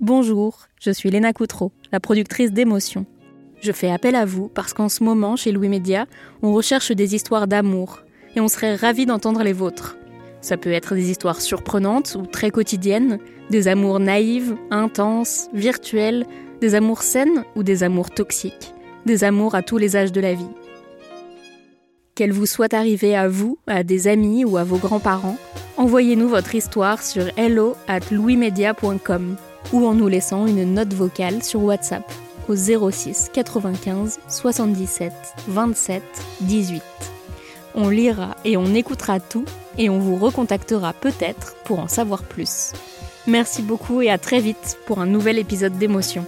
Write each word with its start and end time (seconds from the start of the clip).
Bonjour, 0.00 0.66
je 0.80 0.90
suis 0.90 1.08
Léna 1.08 1.32
Coutreau, 1.32 1.70
la 1.92 2.00
productrice 2.00 2.50
d'émotions. 2.50 3.06
Je 3.60 3.70
fais 3.70 3.92
appel 3.92 4.16
à 4.16 4.24
vous 4.24 4.48
parce 4.48 4.72
qu'en 4.72 4.88
ce 4.88 5.04
moment, 5.04 5.36
chez 5.36 5.52
Louis 5.52 5.68
Média, 5.68 6.06
on 6.42 6.52
recherche 6.52 6.90
des 6.90 7.14
histoires 7.14 7.46
d'amour 7.46 8.00
et 8.34 8.40
on 8.40 8.48
serait 8.48 8.74
ravis 8.74 9.06
d'entendre 9.06 9.44
les 9.44 9.52
vôtres. 9.52 9.96
Ça 10.40 10.56
peut 10.56 10.72
être 10.72 10.96
des 10.96 11.10
histoires 11.10 11.40
surprenantes 11.40 12.16
ou 12.18 12.26
très 12.26 12.50
quotidiennes, 12.50 13.20
des 13.50 13.68
amours 13.68 14.00
naïves, 14.00 14.56
intenses, 14.72 15.48
virtuels, 15.54 16.26
des 16.60 16.74
amours 16.74 17.02
saines 17.02 17.44
ou 17.54 17.62
des 17.62 17.84
amours 17.84 18.10
toxiques, 18.10 18.74
des 19.06 19.22
amours 19.22 19.54
à 19.54 19.62
tous 19.62 19.78
les 19.78 19.94
âges 19.94 20.12
de 20.12 20.20
la 20.20 20.34
vie. 20.34 20.50
Qu'elle 22.16 22.32
vous 22.32 22.46
soit 22.46 22.74
arrivée 22.74 23.14
à 23.14 23.28
vous, 23.28 23.58
à 23.68 23.84
des 23.84 24.08
amis 24.08 24.44
ou 24.44 24.56
à 24.56 24.64
vos 24.64 24.78
grands-parents, 24.78 25.38
envoyez-nous 25.76 26.28
votre 26.28 26.56
histoire 26.56 27.00
sur 27.00 27.26
hello 27.38 27.76
at 27.86 28.10
louismedia.com 28.10 29.36
ou 29.72 29.86
en 29.86 29.94
nous 29.94 30.08
laissant 30.08 30.46
une 30.46 30.74
note 30.74 30.92
vocale 30.94 31.42
sur 31.42 31.62
WhatsApp 31.62 32.04
au 32.48 32.54
06 32.56 33.30
95 33.32 34.20
77 34.28 35.12
27 35.48 36.02
18. 36.42 36.82
On 37.74 37.88
lira 37.88 38.36
et 38.44 38.56
on 38.56 38.74
écoutera 38.74 39.20
tout 39.20 39.44
et 39.78 39.90
on 39.90 39.98
vous 39.98 40.16
recontactera 40.16 40.92
peut-être 40.92 41.56
pour 41.64 41.80
en 41.80 41.88
savoir 41.88 42.22
plus. 42.22 42.72
Merci 43.26 43.62
beaucoup 43.62 44.02
et 44.02 44.10
à 44.10 44.18
très 44.18 44.40
vite 44.40 44.78
pour 44.86 45.00
un 45.00 45.06
nouvel 45.06 45.38
épisode 45.38 45.76
d'émotion. 45.78 46.24